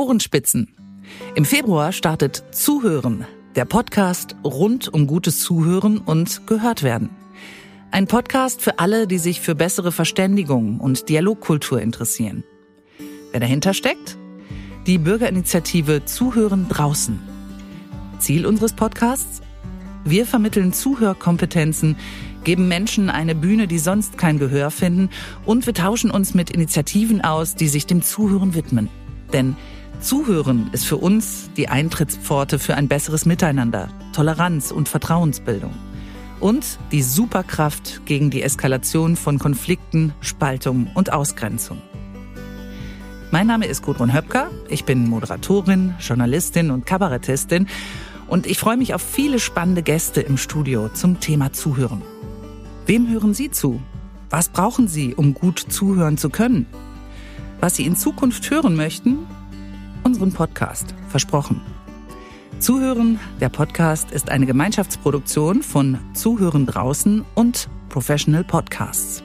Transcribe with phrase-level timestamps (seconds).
[0.00, 0.74] Ohrenspitzen.
[1.34, 7.10] Im Februar startet Zuhören, der Podcast rund um gutes Zuhören und gehört werden.
[7.90, 12.44] Ein Podcast für alle, die sich für bessere Verständigung und Dialogkultur interessieren.
[13.30, 14.16] Wer dahinter steckt?
[14.86, 17.20] Die Bürgerinitiative Zuhören draußen.
[18.20, 19.42] Ziel unseres Podcasts?
[20.06, 21.96] Wir vermitteln Zuhörkompetenzen,
[22.44, 25.10] geben Menschen eine Bühne, die sonst kein Gehör finden
[25.44, 28.88] und wir tauschen uns mit Initiativen aus, die sich dem Zuhören widmen.
[29.34, 29.56] Denn
[30.00, 35.74] Zuhören ist für uns die Eintrittspforte für ein besseres Miteinander, Toleranz und Vertrauensbildung.
[36.40, 41.82] Und die Superkraft gegen die Eskalation von Konflikten, Spaltung und Ausgrenzung.
[43.30, 47.68] Mein Name ist Gudrun Höpker, ich bin Moderatorin, Journalistin und Kabarettistin
[48.26, 52.00] und ich freue mich auf viele spannende Gäste im Studio zum Thema Zuhören.
[52.86, 53.82] Wem hören Sie zu?
[54.30, 56.66] Was brauchen Sie, um gut zuhören zu können?
[57.60, 59.26] Was Sie in Zukunft hören möchten,
[60.20, 60.94] unseren Podcast.
[61.08, 61.60] Versprochen.
[62.58, 69.22] Zuhören, der Podcast, ist eine Gemeinschaftsproduktion von Zuhören draußen und Professional Podcasts.